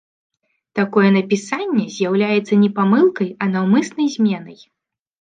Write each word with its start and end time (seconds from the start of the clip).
Такое 0.79 1.09
напісанне 1.17 1.85
з'яўляецца 1.97 2.53
не 2.65 2.73
памылкай, 2.81 3.33
а 3.41 3.55
наўмыснай 3.55 4.15
зменай. 4.19 4.63